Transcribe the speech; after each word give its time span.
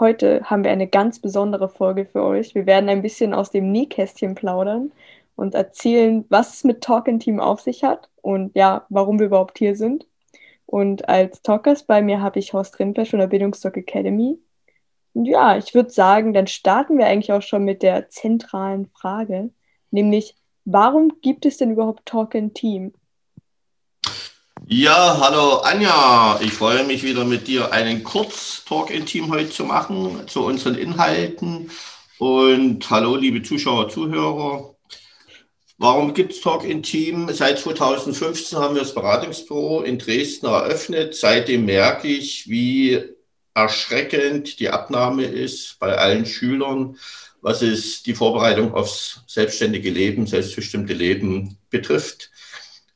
Heute 0.00 0.40
haben 0.44 0.64
wir 0.64 0.70
eine 0.70 0.88
ganz 0.88 1.18
besondere 1.20 1.68
Folge 1.68 2.06
für 2.06 2.22
euch. 2.24 2.54
Wir 2.54 2.64
werden 2.64 2.88
ein 2.88 3.02
bisschen 3.02 3.34
aus 3.34 3.50
dem 3.50 3.70
Nähkästchen 3.70 4.34
plaudern 4.34 4.92
und 5.36 5.54
erzählen, 5.54 6.24
was 6.30 6.54
es 6.54 6.64
mit 6.64 6.80
Talk 6.80 7.06
in 7.06 7.20
Team 7.20 7.38
auf 7.38 7.60
sich 7.60 7.84
hat 7.84 8.08
und 8.22 8.56
ja, 8.56 8.86
warum 8.88 9.18
wir 9.18 9.26
überhaupt 9.26 9.58
hier 9.58 9.76
sind. 9.76 10.06
Und 10.64 11.06
als 11.10 11.42
Talkers 11.42 11.82
bei 11.84 12.00
mir 12.00 12.22
habe 12.22 12.38
ich 12.38 12.54
Horst 12.54 12.78
Rindfleisch 12.78 13.10
von 13.10 13.18
der 13.18 13.26
Bildungsdoc 13.26 13.76
Academy. 13.76 14.38
Und 15.12 15.26
ja, 15.26 15.58
ich 15.58 15.74
würde 15.74 15.90
sagen, 15.90 16.32
dann 16.32 16.46
starten 16.46 16.96
wir 16.96 17.06
eigentlich 17.06 17.32
auch 17.32 17.42
schon 17.42 17.64
mit 17.64 17.82
der 17.82 18.08
zentralen 18.08 18.86
Frage, 18.86 19.50
nämlich, 19.90 20.34
warum 20.64 21.20
gibt 21.20 21.44
es 21.44 21.58
denn 21.58 21.72
überhaupt 21.72 22.06
Talk 22.06 22.34
in 22.34 22.54
Team? 22.54 22.94
Ja, 24.72 25.18
hallo 25.20 25.56
Anja. 25.62 26.38
Ich 26.40 26.52
freue 26.52 26.84
mich 26.84 27.02
wieder 27.02 27.24
mit 27.24 27.48
dir 27.48 27.72
einen 27.72 28.04
Kurz-Talk 28.04 28.90
in 28.90 29.04
Team 29.04 29.28
heute 29.28 29.50
zu 29.50 29.64
machen 29.64 30.28
zu 30.28 30.44
unseren 30.44 30.76
Inhalten. 30.76 31.72
Und 32.18 32.88
hallo, 32.88 33.16
liebe 33.16 33.42
Zuschauer, 33.42 33.88
Zuhörer. 33.88 34.76
Warum 35.76 36.14
gibt 36.14 36.34
es 36.34 36.40
Talk 36.40 36.62
in 36.62 36.84
Team? 36.84 37.28
Seit 37.32 37.58
2015 37.58 38.60
haben 38.60 38.76
wir 38.76 38.82
das 38.82 38.94
Beratungsbüro 38.94 39.82
in 39.82 39.98
Dresden 39.98 40.46
eröffnet. 40.46 41.16
Seitdem 41.16 41.64
merke 41.64 42.06
ich, 42.06 42.48
wie 42.48 43.02
erschreckend 43.54 44.60
die 44.60 44.68
Abnahme 44.68 45.24
ist 45.24 45.80
bei 45.80 45.98
allen 45.98 46.26
Schülern, 46.26 46.96
was 47.40 47.62
es 47.62 48.04
die 48.04 48.14
Vorbereitung 48.14 48.72
aufs 48.72 49.24
selbstständige 49.26 49.90
Leben, 49.90 50.28
selbstbestimmte 50.28 50.92
Leben 50.92 51.58
betrifft. 51.70 52.30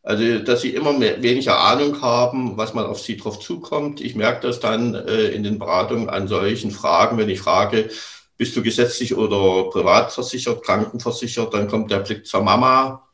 Also, 0.05 0.41
dass 0.41 0.61
sie 0.61 0.75
immer 0.75 0.93
mehr, 0.93 1.23
weniger 1.23 1.59
Ahnung 1.59 2.03
haben, 2.03 2.59
was 2.59 2.75
mal 2.75 2.85
auf 2.85 3.01
sie 3.01 3.17
drauf 3.17 3.41
zukommt. 3.41 4.03
Ich 4.03 4.15
merke 4.15 4.47
das 4.47 4.61
dann 4.61 4.95
äh, 4.95 5.29
in 5.29 5.43
den 5.43 5.59
Beratungen 5.59 6.11
an 6.11 6.29
solchen 6.29 6.71
Fragen, 6.71 7.17
wenn 7.17 7.31
ich 7.31 7.41
frage, 7.41 7.89
bist 8.37 8.55
du 8.55 8.63
gesetzlich 8.63 9.15
oder 9.17 9.71
privat 9.71 10.13
versichert, 10.13 10.63
krankenversichert, 10.63 11.55
dann 11.55 11.69
kommt 11.69 11.91
der 11.91 12.01
Blick 12.01 12.27
zur 12.27 12.43
Mama, 12.43 13.09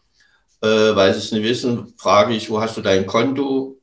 äh, 0.63 0.67
weil 0.67 1.13
sie 1.13 1.21
es 1.21 1.31
nicht 1.31 1.45
wissen, 1.45 1.95
frage 1.97 2.35
ich, 2.35 2.51
wo 2.51 2.61
hast 2.61 2.77
du 2.77 2.81
dein 2.81 3.07
Konto? 3.07 3.77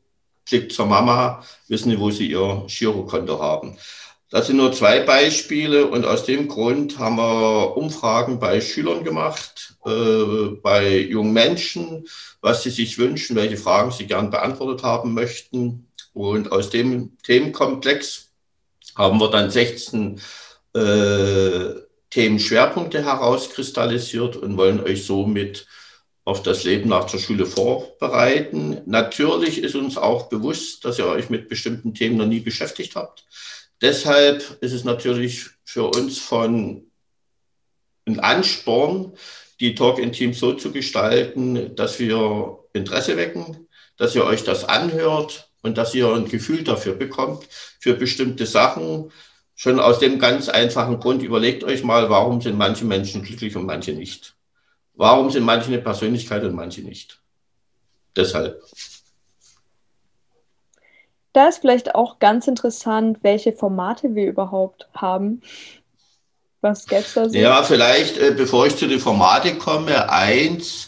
Blick 0.49 0.71
zur 0.71 0.85
Mama, 0.85 1.43
wissen 1.67 1.89
die, 1.89 1.99
wo 1.99 2.11
sie 2.11 2.31
ihr 2.31 2.65
Girokonto 2.67 3.39
haben. 3.41 3.77
Das 4.29 4.47
sind 4.47 4.57
nur 4.57 4.73
zwei 4.73 4.99
Beispiele 4.99 5.87
und 5.87 6.03
aus 6.03 6.25
dem 6.25 6.49
Grund 6.49 6.99
haben 6.99 7.15
wir 7.15 7.77
Umfragen 7.77 8.39
bei 8.39 8.59
Schülern 8.59 9.05
gemacht, 9.05 9.75
äh, 9.85 10.47
bei 10.61 10.97
jungen 10.97 11.31
Menschen, 11.31 12.05
was 12.41 12.63
sie 12.63 12.69
sich 12.69 12.97
wünschen, 12.97 13.37
welche 13.37 13.55
Fragen 13.55 13.91
sie 13.91 14.05
gern 14.05 14.29
beantwortet 14.29 14.83
haben 14.83 15.13
möchten. 15.13 15.87
Und 16.13 16.51
aus 16.51 16.69
dem 16.69 17.17
Themenkomplex 17.23 18.31
haben 18.97 19.19
wir 19.19 19.29
dann 19.29 19.49
16 19.49 20.19
äh, 20.73 21.87
Themenschwerpunkte 22.09 23.05
herauskristallisiert 23.05 24.35
und 24.35 24.57
wollen 24.57 24.81
euch 24.81 25.05
somit 25.05 25.67
auf 26.25 26.43
das 26.43 26.65
Leben 26.65 26.89
nach 26.89 27.05
der 27.05 27.19
Schule 27.19 27.45
vorbereiten. 27.45 28.81
Natürlich 28.85 29.63
ist 29.63 29.75
uns 29.75 29.97
auch 29.97 30.27
bewusst, 30.27 30.83
dass 30.83 30.99
ihr 30.99 31.05
euch 31.05 31.29
mit 31.29 31.47
bestimmten 31.47 31.93
Themen 31.93 32.17
noch 32.17 32.25
nie 32.25 32.41
beschäftigt 32.41 32.97
habt. 32.97 33.25
Deshalb 33.81 34.57
ist 34.61 34.73
es 34.73 34.83
natürlich 34.83 35.49
für 35.63 35.85
uns 35.85 36.17
von 36.19 36.89
ein 38.05 38.19
Ansporn, 38.19 39.13
die 39.59 39.75
Talk 39.75 39.99
in 39.99 40.11
Team 40.11 40.33
so 40.33 40.53
zu 40.53 40.71
gestalten, 40.71 41.75
dass 41.75 41.99
wir 41.99 42.59
Interesse 42.73 43.17
wecken, 43.17 43.67
dass 43.97 44.15
ihr 44.15 44.23
euch 44.23 44.43
das 44.43 44.63
anhört 44.63 45.51
und 45.61 45.77
dass 45.77 45.93
ihr 45.93 46.11
ein 46.13 46.27
Gefühl 46.27 46.63
dafür 46.63 46.93
bekommt, 46.93 47.47
für 47.79 47.93
bestimmte 47.93 48.45
Sachen. 48.45 49.11
Schon 49.55 49.79
aus 49.79 49.99
dem 49.99 50.19
ganz 50.19 50.49
einfachen 50.49 50.99
Grund, 50.99 51.23
überlegt 51.23 51.63
euch 51.63 51.83
mal, 51.83 52.09
warum 52.09 52.41
sind 52.41 52.57
manche 52.57 52.85
Menschen 52.85 53.23
glücklich 53.23 53.55
und 53.55 53.65
manche 53.65 53.93
nicht? 53.93 54.35
Warum 54.93 55.31
sind 55.31 55.43
manche 55.43 55.67
eine 55.67 55.81
Persönlichkeit 55.81 56.43
und 56.43 56.55
manche 56.55 56.81
nicht? 56.81 57.19
Deshalb. 58.15 58.61
Da 61.37 61.49
ist 61.49 61.59
vielleicht 61.59 61.93
auch 61.93 62.17
ganz 62.17 62.47
interessant, 62.47 63.19
welche 63.21 63.53
Formate 63.53 64.15
wir 64.15 64.25
überhaupt 64.25 64.87
haben. 64.95 65.43
Was 66.61 66.87
gäbe 66.87 67.01
es 67.01 67.13
da 67.13 67.29
so? 67.29 67.37
Ja, 67.37 67.61
vielleicht, 67.61 68.17
äh, 68.17 68.33
bevor 68.35 68.65
ich 68.65 68.75
zu 68.75 68.87
den 68.87 68.99
Formaten 68.99 69.59
komme, 69.59 70.11
eins 70.11 70.87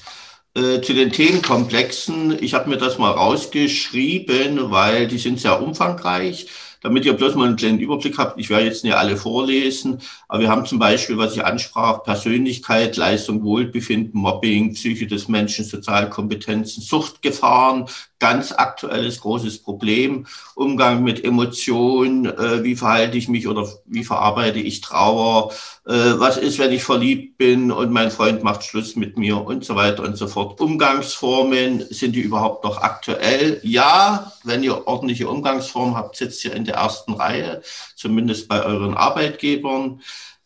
äh, 0.55 0.81
zu 0.81 0.95
den 0.95 1.11
Themenkomplexen. 1.11 2.41
Ich 2.41 2.55
habe 2.55 2.67
mir 2.67 2.77
das 2.77 2.97
mal 2.97 3.11
rausgeschrieben, 3.11 4.71
weil 4.71 5.07
die 5.07 5.19
sind 5.19 5.39
sehr 5.39 5.61
umfangreich 5.61 6.47
damit 6.81 7.05
ihr 7.05 7.13
bloß 7.13 7.35
mal 7.35 7.47
einen 7.47 7.55
kleinen 7.55 7.79
Überblick 7.79 8.17
habt. 8.17 8.39
Ich 8.39 8.49
werde 8.49 8.65
jetzt 8.65 8.83
nicht 8.83 8.95
alle 8.95 9.17
vorlesen, 9.17 9.99
aber 10.27 10.41
wir 10.41 10.49
haben 10.49 10.65
zum 10.65 10.79
Beispiel, 10.79 11.17
was 11.17 11.35
ich 11.35 11.43
ansprach, 11.43 12.03
Persönlichkeit, 12.03 12.95
Leistung, 12.95 13.43
Wohlbefinden, 13.43 14.19
Mobbing, 14.19 14.73
Psyche 14.73 15.07
des 15.07 15.27
Menschen, 15.27 15.65
Sozialkompetenzen, 15.65 16.81
Suchtgefahren, 16.81 17.85
ganz 18.19 18.51
aktuelles 18.51 19.21
großes 19.21 19.63
Problem, 19.63 20.27
Umgang 20.55 21.03
mit 21.03 21.23
Emotionen, 21.23 22.25
äh, 22.25 22.63
wie 22.63 22.75
verhalte 22.75 23.17
ich 23.17 23.29
mich 23.29 23.47
oder 23.47 23.67
wie 23.85 24.03
verarbeite 24.03 24.59
ich 24.59 24.81
Trauer, 24.81 25.51
äh, 25.87 25.93
was 25.93 26.37
ist, 26.37 26.59
wenn 26.59 26.71
ich 26.71 26.83
verliebt 26.83 27.37
bin 27.37 27.71
und 27.71 27.91
mein 27.91 28.11
Freund 28.11 28.43
macht 28.43 28.63
Schluss 28.63 28.95
mit 28.95 29.17
mir 29.17 29.37
und 29.37 29.63
so 29.63 29.75
weiter 29.75 30.03
und 30.03 30.17
so 30.17 30.27
fort. 30.27 30.59
Umgangsformen, 30.59 31.85
sind 31.89 32.15
die 32.15 32.21
überhaupt 32.21 32.63
noch 32.65 32.81
aktuell? 32.81 33.59
Ja, 33.63 34.31
wenn 34.43 34.63
ihr 34.63 34.87
ordentliche 34.87 35.29
Umgangsformen 35.29 35.95
habt, 35.95 36.17
sitzt 36.17 36.43
ihr 36.43 36.53
in 36.53 36.65
der 36.65 36.75
ersten 36.75 37.13
Reihe, 37.13 37.61
zumindest 37.95 38.49
bei 38.49 38.63
euren 38.63 38.95
Arbeitgebern. 38.95 40.01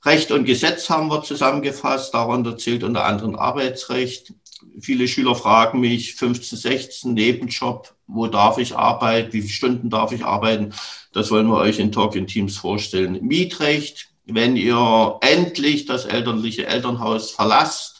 Recht 0.05 0.31
und 0.31 0.44
Gesetz 0.44 0.90
haben 0.90 1.07
wir 1.07 1.23
zusammengefasst, 1.23 2.13
darunter 2.13 2.57
zählt 2.57 2.84
unter 2.84 3.05
anderem 3.05 3.35
Arbeitsrecht, 3.35 4.34
viele 4.79 5.07
Schüler 5.07 5.35
fragen 5.35 5.79
mich, 5.79 6.16
15, 6.16 6.57
16, 6.57 7.13
Nebenjob, 7.13 7.94
wo 8.07 8.28
darf 8.28 8.57
ich 8.57 8.75
arbeiten, 8.75 9.34
wie 9.34 9.41
viele 9.41 9.53
Stunden 9.53 9.89
darf 9.89 10.11
ich 10.11 10.25
arbeiten? 10.25 10.73
Das 11.13 11.31
wollen 11.31 11.47
wir 11.47 11.57
euch 11.57 11.79
in 11.79 11.91
Talk 11.91 12.16
in 12.16 12.28
Teams 12.28 12.57
vorstellen. 12.57 13.19
Mietrecht, 13.22 14.09
wenn 14.25 14.56
ihr 14.56 15.17
endlich 15.22 15.85
das 15.85 16.06
elterliche 16.06 16.66
Elternhaus 16.66 17.31
verlasst, 17.31 17.94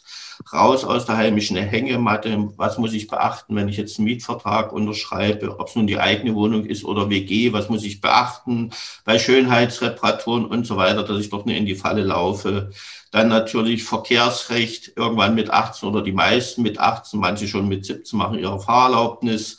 raus 0.52 0.84
aus 0.84 1.06
der 1.06 1.16
heimischen 1.16 1.56
Hängematte. 1.56 2.48
Was 2.56 2.78
muss 2.78 2.92
ich 2.92 3.06
beachten, 3.06 3.56
wenn 3.56 3.68
ich 3.68 3.76
jetzt 3.76 3.98
einen 3.98 4.06
Mietvertrag 4.06 4.72
unterschreibe, 4.72 5.58
ob 5.58 5.68
es 5.68 5.76
nun 5.76 5.86
die 5.86 5.98
eigene 5.98 6.34
Wohnung 6.34 6.66
ist 6.66 6.84
oder 6.84 7.08
WG? 7.10 7.52
Was 7.52 7.68
muss 7.68 7.84
ich 7.84 8.00
beachten 8.00 8.70
bei 9.04 9.18
Schönheitsreparaturen 9.18 10.44
und 10.44 10.66
so 10.66 10.76
weiter, 10.76 11.02
dass 11.02 11.20
ich 11.20 11.30
doch 11.30 11.44
nicht 11.44 11.56
in 11.56 11.66
die 11.66 11.76
Falle 11.76 12.02
laufe? 12.02 12.70
Dann 13.14 13.28
natürlich 13.28 13.84
Verkehrsrecht, 13.84 14.94
irgendwann 14.96 15.36
mit 15.36 15.48
18 15.48 15.88
oder 15.88 16.02
die 16.02 16.10
meisten 16.10 16.62
mit 16.62 16.80
18, 16.80 17.20
manche 17.20 17.46
schon 17.46 17.68
mit 17.68 17.86
17 17.86 18.18
machen 18.18 18.40
ihre 18.40 18.58
Fahrerlaubnis. 18.58 19.56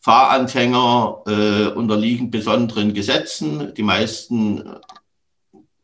Fahranfänger 0.00 1.22
äh, 1.28 1.66
unterliegen 1.68 2.32
besonderen 2.32 2.94
Gesetzen. 2.94 3.72
Die 3.74 3.84
meisten 3.84 4.68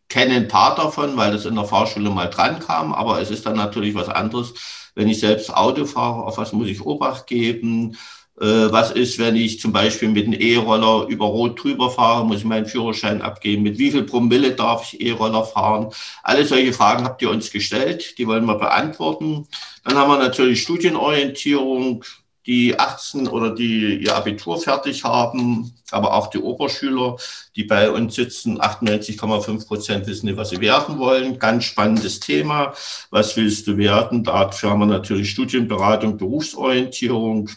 kenne 0.08 0.34
ein 0.34 0.48
paar 0.48 0.74
davon, 0.74 1.16
weil 1.16 1.30
das 1.30 1.44
in 1.44 1.54
der 1.54 1.66
Fahrschule 1.66 2.10
mal 2.10 2.30
dran 2.30 2.58
kam, 2.58 2.92
aber 2.92 3.20
es 3.20 3.30
ist 3.30 3.46
dann 3.46 3.54
natürlich 3.54 3.94
was 3.94 4.08
anderes, 4.08 4.52
wenn 4.96 5.08
ich 5.08 5.20
selbst 5.20 5.54
Auto 5.54 5.84
fahre, 5.84 6.24
auf 6.24 6.36
was 6.36 6.52
muss 6.52 6.66
ich 6.66 6.84
Obacht 6.84 7.28
geben, 7.28 7.92
äh, 7.92 7.96
was 8.36 8.90
ist, 8.90 9.18
wenn 9.18 9.36
ich 9.36 9.60
zum 9.60 9.72
Beispiel 9.72 10.08
mit 10.08 10.26
einem 10.26 10.40
E-Roller 10.40 11.06
über 11.08 11.26
Rot 11.26 11.62
drüber 11.62 11.90
fahre, 11.90 12.26
muss 12.26 12.38
ich 12.38 12.44
meinen 12.44 12.66
Führerschein 12.66 13.22
abgeben, 13.22 13.62
mit 13.62 13.78
wie 13.78 13.92
viel 13.92 14.02
Promille 14.02 14.52
darf 14.52 14.92
ich 14.92 15.00
E-Roller 15.00 15.44
fahren. 15.44 15.92
Alle 16.22 16.44
solche 16.44 16.72
Fragen 16.72 17.04
habt 17.04 17.22
ihr 17.22 17.30
uns 17.30 17.52
gestellt, 17.52 18.18
die 18.18 18.26
wollen 18.26 18.46
wir 18.46 18.56
beantworten. 18.56 19.46
Dann 19.84 19.96
haben 19.96 20.10
wir 20.10 20.18
natürlich 20.18 20.62
Studienorientierung, 20.62 22.04
die 22.46 22.78
18 22.78 23.28
oder 23.28 23.54
die 23.54 23.96
ihr 24.02 24.14
Abitur 24.14 24.60
fertig 24.60 25.04
haben, 25.04 25.72
aber 25.90 26.14
auch 26.14 26.28
die 26.28 26.38
Oberschüler, 26.38 27.16
die 27.56 27.64
bei 27.64 27.90
uns 27.90 28.16
sitzen, 28.16 28.60
98,5 28.60 29.66
Prozent 29.66 30.06
wissen 30.06 30.26
nicht, 30.26 30.36
was 30.36 30.50
sie 30.50 30.60
werden 30.60 30.98
wollen. 30.98 31.38
Ganz 31.38 31.64
spannendes 31.64 32.20
Thema. 32.20 32.74
Was 33.10 33.36
willst 33.36 33.66
du 33.66 33.76
werden? 33.78 34.24
Dafür 34.24 34.70
haben 34.70 34.80
wir 34.80 34.86
natürlich 34.86 35.30
Studienberatung, 35.30 36.18
Berufsorientierung. 36.18 37.48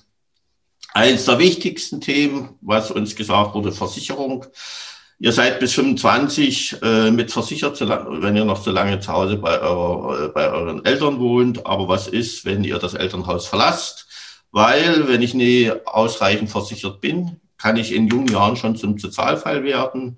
Eines 0.97 1.25
der 1.25 1.37
wichtigsten 1.37 2.01
Themen, 2.01 2.57
was 2.59 2.89
uns 2.89 3.15
gesagt 3.15 3.53
wurde, 3.53 3.71
Versicherung. 3.71 4.47
Ihr 5.19 5.31
seid 5.31 5.59
bis 5.59 5.73
25 5.73 6.77
äh, 6.81 7.11
mit 7.11 7.31
versichert, 7.31 7.79
wenn 7.79 8.35
ihr 8.35 8.45
noch 8.45 8.63
so 8.63 8.71
lange 8.71 8.99
zu 8.99 9.13
Hause 9.13 9.37
bei, 9.37 9.59
eurer, 9.59 10.25
äh, 10.25 10.27
bei 10.29 10.51
euren 10.51 10.83
Eltern 10.85 11.19
wohnt. 11.19 11.67
Aber 11.67 11.87
was 11.87 12.07
ist, 12.07 12.45
wenn 12.45 12.63
ihr 12.63 12.79
das 12.79 12.95
Elternhaus 12.95 13.45
verlasst? 13.45 14.07
Weil, 14.49 15.07
wenn 15.07 15.21
ich 15.21 15.35
nie 15.35 15.71
ausreichend 15.85 16.49
versichert 16.49 16.99
bin, 16.99 17.41
kann 17.59 17.77
ich 17.77 17.93
in 17.93 18.07
jungen 18.07 18.29
Jahren 18.29 18.55
schon 18.55 18.75
zum 18.75 18.97
Sozialfall 18.97 19.63
werden. 19.63 20.17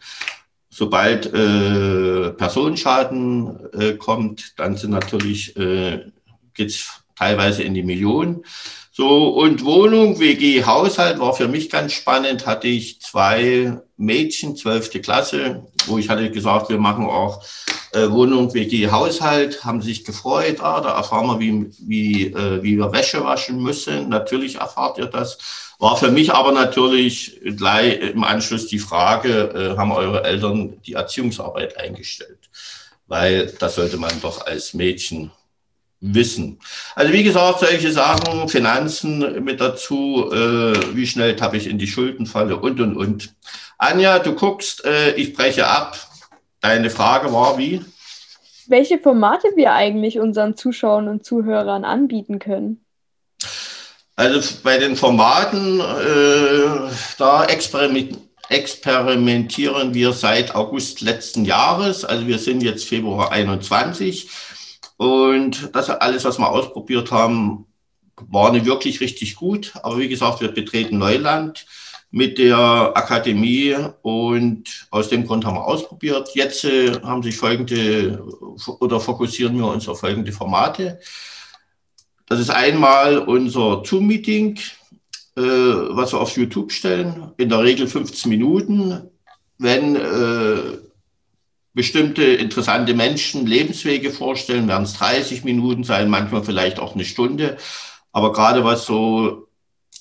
Sobald 0.69 1.25
äh, 1.25 2.29
Personenschaden 2.29 3.69
äh, 3.73 3.93
kommt, 3.95 4.57
dann 4.57 4.77
sind 4.77 4.91
natürlich, 4.91 5.57
äh, 5.57 6.05
geht 6.53 6.85
teilweise 7.17 7.63
in 7.63 7.73
die 7.73 7.83
Millionen. 7.83 8.45
So, 8.99 9.29
und 9.29 9.63
Wohnung, 9.63 10.19
WG, 10.19 10.65
Haushalt 10.65 11.19
war 11.19 11.33
für 11.33 11.47
mich 11.47 11.69
ganz 11.69 11.93
spannend. 11.93 12.45
Hatte 12.45 12.67
ich 12.67 12.99
zwei 12.99 13.79
Mädchen, 13.95 14.57
zwölfte 14.57 14.99
Klasse, 14.99 15.63
wo 15.85 15.97
ich 15.97 16.09
hatte 16.09 16.29
gesagt, 16.29 16.67
wir 16.67 16.79
machen 16.79 17.05
auch 17.05 17.41
äh, 17.93 18.09
Wohnung, 18.09 18.53
WG, 18.53 18.89
Haushalt, 18.91 19.63
haben 19.63 19.81
sich 19.81 20.03
gefreut. 20.03 20.59
Ah, 20.59 20.81
da 20.81 20.97
erfahren 20.97 21.27
wir, 21.27 21.39
wie, 21.39 21.71
wie, 21.79 22.25
äh, 22.33 22.61
wie 22.61 22.75
wir 22.75 22.91
Wäsche 22.91 23.23
waschen 23.23 23.63
müssen. 23.63 24.09
Natürlich 24.09 24.55
erfahrt 24.55 24.97
ihr 24.97 25.05
das. 25.05 25.37
War 25.79 25.95
für 25.95 26.11
mich 26.11 26.33
aber 26.33 26.51
natürlich 26.51 27.39
gleich 27.55 28.01
im 28.01 28.25
Anschluss 28.25 28.67
die 28.67 28.79
Frage, 28.79 29.75
äh, 29.75 29.77
haben 29.77 29.93
eure 29.93 30.25
Eltern 30.25 30.81
die 30.85 30.95
Erziehungsarbeit 30.95 31.77
eingestellt? 31.77 32.49
Weil 33.07 33.53
das 33.59 33.75
sollte 33.75 33.95
man 33.95 34.11
doch 34.21 34.45
als 34.45 34.73
Mädchen 34.73 35.31
wissen. 36.01 36.59
Also 36.95 37.13
wie 37.13 37.23
gesagt, 37.23 37.59
solche 37.59 37.91
Sachen, 37.91 38.47
Finanzen 38.47 39.43
mit 39.43 39.59
dazu, 39.59 40.31
äh, 40.31 40.95
wie 40.95 41.07
schnell 41.07 41.35
tappe 41.35 41.57
ich 41.57 41.67
in 41.67 41.77
die 41.77 41.87
Schuldenfalle 41.87 42.57
und, 42.57 42.79
und, 42.79 42.95
und. 42.95 43.33
Anja, 43.77 44.19
du 44.19 44.33
guckst, 44.33 44.85
äh, 44.85 45.13
ich 45.15 45.33
breche 45.33 45.67
ab. 45.67 45.97
Deine 46.61 46.89
Frage 46.89 47.33
war 47.33 47.57
wie? 47.57 47.81
Welche 48.67 48.99
Formate 48.99 49.47
wir 49.55 49.73
eigentlich 49.73 50.19
unseren 50.19 50.55
Zuschauern 50.55 51.07
und 51.07 51.25
Zuhörern 51.25 51.85
anbieten 51.85 52.39
können? 52.39 52.83
Also 54.15 54.41
bei 54.63 54.77
den 54.77 54.95
Formaten, 54.97 55.79
äh, 55.79 56.91
da 57.17 57.45
experimentieren 57.45 59.93
wir 59.93 60.11
seit 60.11 60.55
August 60.55 61.01
letzten 61.01 61.45
Jahres. 61.45 62.03
Also 62.03 62.27
wir 62.27 62.37
sind 62.37 62.61
jetzt 62.61 62.85
Februar 62.85 63.31
21 63.31 64.29
und 64.99 65.73
das 65.73 65.89
alles, 65.89 66.25
was 66.25 66.39
wir 66.39 66.49
ausprobiert 66.49 67.09
haben, 67.09 67.65
war 68.17 68.51
nicht 68.51 68.65
wirklich 68.65 68.99
richtig 68.99 69.37
gut. 69.37 69.71
Aber 69.81 69.97
wie 69.97 70.09
gesagt, 70.09 70.41
wir 70.41 70.49
betreten 70.49 70.97
Neuland 70.97 71.65
mit 72.11 72.37
der 72.37 72.57
Akademie 72.57 73.77
und 74.01 74.87
aus 74.91 75.07
dem 75.07 75.25
Grund 75.25 75.45
haben 75.45 75.55
wir 75.55 75.65
ausprobiert. 75.65 76.31
Jetzt 76.33 76.65
äh, 76.65 76.99
haben 77.01 77.23
sich 77.23 77.37
folgende 77.37 78.21
oder 78.81 78.99
fokussieren 78.99 79.57
wir 79.57 79.67
uns 79.67 79.87
auf 79.87 80.01
folgende 80.01 80.33
Formate. 80.33 80.99
Das 82.25 82.41
ist 82.41 82.49
einmal 82.49 83.19
unser 83.19 83.81
Zoom-Meeting, 83.85 84.59
äh, 85.37 85.41
was 85.41 86.11
wir 86.11 86.19
auf 86.19 86.35
YouTube 86.35 86.73
stellen, 86.73 87.31
in 87.37 87.47
der 87.47 87.63
Regel 87.63 87.87
15 87.87 88.27
Minuten. 88.29 89.09
Wenn 89.59 89.95
äh, 89.95 90.88
bestimmte 91.73 92.23
interessante 92.23 92.93
Menschen 92.93 93.45
Lebenswege 93.45 94.11
vorstellen, 94.11 94.67
werden 94.67 94.83
es 94.83 94.93
30 94.93 95.43
Minuten 95.43 95.83
sein, 95.83 96.09
manchmal 96.09 96.43
vielleicht 96.43 96.79
auch 96.79 96.95
eine 96.95 97.05
Stunde. 97.05 97.57
Aber 98.11 98.33
gerade 98.33 98.63
was 98.63 98.85
so 98.85 99.47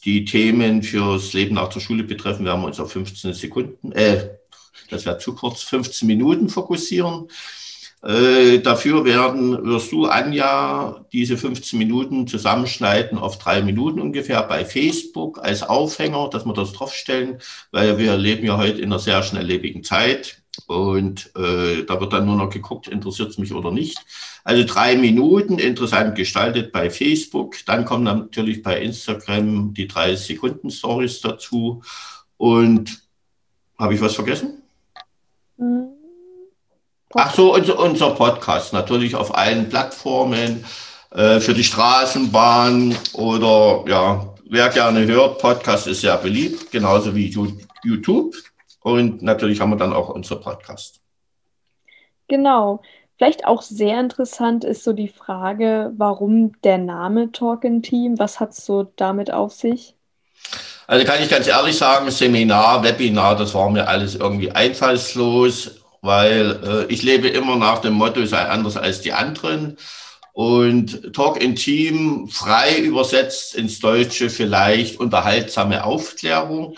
die 0.05 0.25
Themen 0.25 0.83
fürs 0.83 1.33
Leben 1.33 1.55
nach 1.55 1.69
der 1.69 1.81
Schule 1.81 2.05
betreffen, 2.05 2.45
werden 2.45 2.63
wir 2.63 2.67
uns 2.67 2.81
auf 2.81 2.93
15 2.93 3.35
Sekunden, 3.35 3.93
äh, 3.93 4.31
das 4.91 5.05
wäre 5.05 5.19
zu 5.19 5.35
kurz, 5.35 5.63
15 5.63 6.07
Minuten 6.07 6.49
fokussieren. 6.49 7.29
Äh, 8.03 8.61
dafür 8.61 9.05
werden, 9.05 9.65
wirst 9.65 9.91
du, 9.91 10.07
Anja, 10.07 11.05
diese 11.13 11.37
15 11.37 11.79
Minuten 11.79 12.29
zusammenschneiden 12.29 13.19
auf 13.19 13.39
drei 13.39 13.61
Minuten 13.61 14.01
ungefähr 14.01 14.43
bei 14.45 14.65
Facebook 14.65 15.41
als 15.43 15.65
Aufhänger, 15.65 16.31
dass 16.31 16.45
wir 16.45 16.53
das 16.53 16.73
draufstellen, 16.73 17.39
weil 17.73 17.99
wir 17.99 18.17
leben 18.17 18.47
ja 18.47 18.57
heute 18.57 18.81
in 18.81 18.93
einer 18.93 19.01
sehr 19.01 19.23
schnelllebigen 19.25 19.83
Zeit. 19.83 20.38
Und 20.67 21.31
äh, 21.37 21.85
da 21.85 22.01
wird 22.01 22.13
dann 22.13 22.27
nur 22.27 22.37
noch 22.37 22.51
geguckt, 22.51 22.89
interessiert 22.89 23.31
es 23.31 23.39
mich 23.39 23.53
oder 23.53 23.71
nicht. 23.71 23.99
Also 24.45 24.65
drei 24.65 24.97
Minuten, 24.97 25.59
interessant 25.59 26.15
gestaltet 26.15 26.73
bei 26.73 26.91
Facebook. 26.91 27.57
Dann 27.67 27.85
kommen 27.85 28.05
natürlich 28.05 28.63
bei 28.63 28.81
Instagram 28.81 29.75
die 29.75 29.89
30 29.89 30.27
Sekunden 30.27 30.71
Stories 30.71 31.21
dazu. 31.21 31.83
Und 32.37 33.03
habe 33.79 33.95
ich 33.95 34.01
was 34.01 34.15
vergessen? 34.15 34.63
Mhm. 35.57 35.89
Ach 37.15 37.35
so, 37.35 37.55
unser, 37.55 37.79
unser 37.79 38.11
Podcast 38.11 38.75
natürlich 38.75 39.15
auf 39.15 39.35
allen 39.35 39.71
Plattformen 39.71 40.65
äh, 41.11 41.41
für 41.41 41.55
die 41.55 41.65
Straßenbahn 41.65 42.95
oder 43.15 43.85
ja, 43.89 44.35
wer 44.49 44.69
gerne 44.69 45.07
hört, 45.07 45.39
Podcast 45.39 45.87
ist 45.87 46.03
sehr 46.03 46.19
beliebt, 46.19 46.71
genauso 46.71 47.15
wie 47.15 47.35
YouTube. 47.83 48.35
Und 48.93 49.23
natürlich 49.23 49.61
haben 49.61 49.71
wir 49.71 49.77
dann 49.77 49.93
auch 49.93 50.09
unser 50.09 50.37
Podcast. 50.37 51.01
Genau. 52.29 52.83
Vielleicht 53.17 53.45
auch 53.47 53.63
sehr 53.63 53.99
interessant 53.99 54.65
ist 54.65 54.85
so 54.85 54.93
die 54.93 55.09
Frage, 55.09 55.93
warum 55.97 56.53
der 56.63 56.79
Name 56.79 57.33
Talking 57.33 57.83
Team? 57.83 58.19
Was 58.19 58.39
hat 58.39 58.51
es 58.51 58.65
so 58.65 58.85
damit 58.97 59.33
auf 59.33 59.53
sich? 59.53 59.95
Also 60.87 61.05
kann 61.05 61.23
ich 61.23 61.29
ganz 61.29 61.47
ehrlich 61.47 61.77
sagen, 61.77 62.11
Seminar, 62.11 62.83
Webinar, 62.83 63.37
das 63.37 63.53
war 63.55 63.69
mir 63.71 63.89
alles 63.89 64.15
irgendwie 64.15 64.53
einfallslos, 64.53 65.83
weil 66.01 66.61
äh, 66.65 66.93
ich 66.93 67.03
lebe 67.03 67.29
immer 67.29 67.57
nach 67.57 67.81
dem 67.81 67.95
Motto, 67.95 68.25
sei 68.25 68.39
anders 68.39 68.77
als 68.77 69.01
die 69.01 69.13
anderen. 69.13 69.77
Und 70.33 71.13
Talk 71.13 71.43
in 71.43 71.57
Team, 71.57 72.29
frei 72.29 72.79
übersetzt 72.79 73.57
ins 73.57 73.81
Deutsche 73.81 74.31
vielleicht 74.31 75.01
unterhaltsame 75.01 75.83
Aufklärung. 75.83 76.77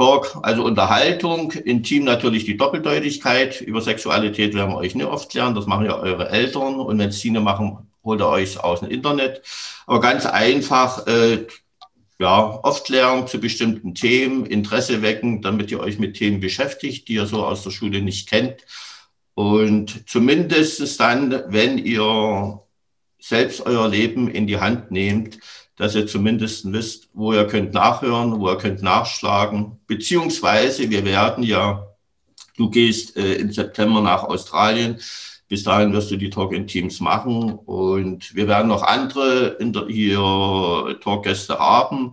Talk, 0.00 0.38
also 0.42 0.64
Unterhaltung, 0.64 1.52
intim 1.52 2.04
natürlich 2.04 2.46
die 2.46 2.56
Doppeldeutigkeit. 2.56 3.60
Über 3.60 3.82
Sexualität 3.82 4.54
werden 4.54 4.70
wir 4.70 4.78
euch 4.78 4.94
nicht 4.94 5.04
oft 5.04 5.34
lernen, 5.34 5.54
das 5.54 5.66
machen 5.66 5.84
ja 5.84 5.98
eure 5.98 6.30
Eltern. 6.30 6.76
Und 6.76 6.98
wenn 6.98 7.10
es 7.10 7.22
nicht 7.22 7.38
machen, 7.38 7.86
holt 8.02 8.22
ihr 8.22 8.28
euch 8.28 8.58
aus 8.58 8.80
dem 8.80 8.88
Internet. 8.88 9.42
Aber 9.86 10.00
ganz 10.00 10.24
einfach, 10.24 11.06
äh, 11.06 11.46
ja, 12.18 12.32
Aufklärung 12.62 13.26
zu 13.26 13.40
bestimmten 13.40 13.94
Themen, 13.94 14.46
Interesse 14.46 15.02
wecken, 15.02 15.42
damit 15.42 15.70
ihr 15.70 15.80
euch 15.80 15.98
mit 15.98 16.16
Themen 16.16 16.40
beschäftigt, 16.40 17.06
die 17.08 17.14
ihr 17.16 17.26
so 17.26 17.44
aus 17.44 17.62
der 17.62 17.70
Schule 17.70 18.00
nicht 18.00 18.26
kennt. 18.26 18.64
Und 19.34 20.08
zumindest 20.08 20.98
dann, 20.98 21.42
wenn 21.48 21.76
ihr 21.76 22.62
selbst 23.18 23.66
euer 23.66 23.86
Leben 23.86 24.28
in 24.28 24.46
die 24.46 24.60
Hand 24.60 24.90
nehmt, 24.90 25.40
dass 25.80 25.94
ihr 25.94 26.06
zumindest 26.06 26.70
wisst, 26.74 27.08
wo 27.14 27.32
ihr 27.32 27.46
könnt 27.46 27.72
nachhören, 27.72 28.38
wo 28.38 28.50
ihr 28.50 28.58
könnt 28.58 28.82
nachschlagen. 28.82 29.80
Beziehungsweise 29.86 30.90
wir 30.90 31.06
werden 31.06 31.42
ja, 31.42 31.86
du 32.58 32.68
gehst 32.68 33.16
äh, 33.16 33.36
im 33.36 33.50
September 33.50 34.02
nach 34.02 34.24
Australien. 34.24 35.00
Bis 35.48 35.62
dahin 35.62 35.94
wirst 35.94 36.10
du 36.10 36.18
die 36.18 36.28
Talk-in-Teams 36.28 37.00
machen 37.00 37.54
und 37.54 38.34
wir 38.34 38.46
werden 38.46 38.68
noch 38.68 38.82
andere 38.82 39.56
hier 39.88 40.98
Talk-Gäste 41.00 41.58
haben 41.58 42.12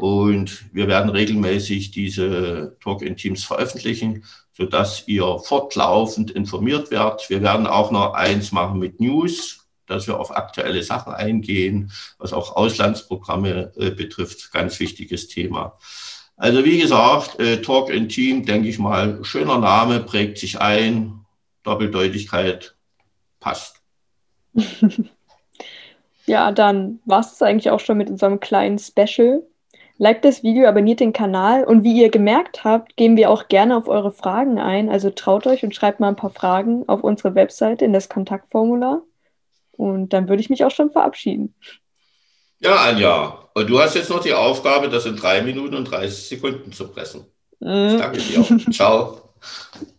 und 0.00 0.74
wir 0.74 0.88
werden 0.88 1.10
regelmäßig 1.10 1.92
diese 1.92 2.76
Talk-in-Teams 2.82 3.44
veröffentlichen, 3.44 4.24
sodass 4.54 5.06
ihr 5.06 5.38
fortlaufend 5.38 6.32
informiert 6.32 6.90
werdet. 6.90 7.30
Wir 7.30 7.42
werden 7.42 7.68
auch 7.68 7.92
noch 7.92 8.14
eins 8.14 8.50
machen 8.50 8.80
mit 8.80 8.98
News, 8.98 9.63
dass 9.86 10.06
wir 10.06 10.18
auf 10.18 10.34
aktuelle 10.36 10.82
Sachen 10.82 11.12
eingehen, 11.12 11.92
was 12.18 12.32
auch 12.32 12.56
Auslandsprogramme 12.56 13.72
äh, 13.76 13.90
betrifft. 13.90 14.52
Ganz 14.52 14.80
wichtiges 14.80 15.28
Thema. 15.28 15.78
Also 16.36 16.64
wie 16.64 16.80
gesagt, 16.80 17.38
äh, 17.38 17.62
Talk 17.62 17.90
in 17.90 18.08
Team, 18.08 18.44
denke 18.44 18.68
ich 18.68 18.78
mal, 18.78 19.24
schöner 19.24 19.58
Name, 19.58 20.00
prägt 20.00 20.38
sich 20.38 20.60
ein, 20.60 21.24
Doppeldeutigkeit 21.62 22.74
passt. 23.40 23.80
ja, 26.26 26.50
dann 26.52 27.00
war 27.04 27.20
es 27.20 27.40
eigentlich 27.40 27.70
auch 27.70 27.80
schon 27.80 27.98
mit 27.98 28.10
unserem 28.10 28.40
kleinen 28.40 28.78
Special. 28.78 29.42
Liked 29.96 30.24
das 30.24 30.42
Video, 30.42 30.66
abonniert 30.66 30.98
den 30.98 31.12
Kanal 31.12 31.62
und 31.62 31.84
wie 31.84 32.00
ihr 32.00 32.10
gemerkt 32.10 32.64
habt, 32.64 32.96
gehen 32.96 33.16
wir 33.16 33.30
auch 33.30 33.46
gerne 33.46 33.76
auf 33.76 33.86
eure 33.86 34.10
Fragen 34.10 34.58
ein. 34.58 34.88
Also 34.88 35.10
traut 35.10 35.46
euch 35.46 35.62
und 35.62 35.72
schreibt 35.72 36.00
mal 36.00 36.08
ein 36.08 36.16
paar 36.16 36.30
Fragen 36.30 36.88
auf 36.88 37.04
unsere 37.04 37.36
Webseite 37.36 37.84
in 37.84 37.92
das 37.92 38.08
Kontaktformular. 38.08 39.02
Und 39.76 40.12
dann 40.12 40.28
würde 40.28 40.40
ich 40.40 40.50
mich 40.50 40.64
auch 40.64 40.70
schon 40.70 40.90
verabschieden. 40.90 41.54
Ja, 42.60 42.76
Anja. 42.76 43.48
Und 43.54 43.68
du 43.68 43.78
hast 43.78 43.94
jetzt 43.94 44.10
noch 44.10 44.20
die 44.20 44.34
Aufgabe, 44.34 44.88
das 44.88 45.06
in 45.06 45.16
drei 45.16 45.42
Minuten 45.42 45.74
und 45.74 45.84
30 45.84 46.28
Sekunden 46.28 46.72
zu 46.72 46.88
pressen. 46.88 47.26
Mhm. 47.60 47.88
Ich 47.88 47.96
danke 47.96 48.18
dir. 48.18 48.72
Ciao. 48.72 49.34